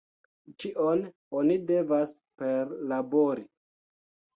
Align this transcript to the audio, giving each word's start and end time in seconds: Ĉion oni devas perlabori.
Ĉion 0.63 1.03
oni 1.41 1.59
devas 1.69 2.19
perlabori. 2.43 3.51